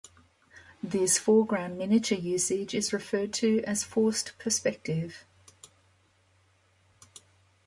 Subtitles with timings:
[0.81, 5.25] This foreground miniature usage is referred to as forced perspective.